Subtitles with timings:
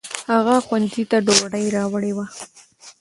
[0.31, 2.25] هغه ښوونځي ته ډوډۍ راوړې وه.